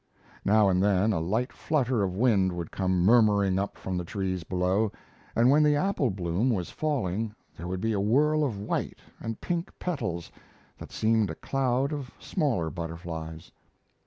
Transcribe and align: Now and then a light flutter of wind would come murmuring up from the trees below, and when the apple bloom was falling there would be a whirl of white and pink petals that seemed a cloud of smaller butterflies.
Now 0.43 0.67
and 0.67 0.81
then 0.81 1.13
a 1.13 1.19
light 1.19 1.53
flutter 1.53 2.01
of 2.01 2.15
wind 2.17 2.53
would 2.53 2.71
come 2.71 3.01
murmuring 3.05 3.59
up 3.59 3.77
from 3.77 3.97
the 3.99 4.03
trees 4.03 4.43
below, 4.43 4.91
and 5.35 5.51
when 5.51 5.61
the 5.61 5.75
apple 5.75 6.09
bloom 6.09 6.49
was 6.49 6.71
falling 6.71 7.35
there 7.55 7.67
would 7.67 7.81
be 7.81 7.93
a 7.93 7.99
whirl 7.99 8.43
of 8.43 8.57
white 8.59 8.97
and 9.19 9.39
pink 9.39 9.69
petals 9.77 10.31
that 10.79 10.91
seemed 10.91 11.29
a 11.29 11.35
cloud 11.35 11.93
of 11.93 12.09
smaller 12.17 12.71
butterflies. 12.71 13.51